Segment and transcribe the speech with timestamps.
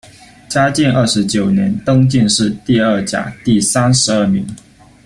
[0.49, 4.43] 嘉靖二十九年，登进士第二甲第三十二名。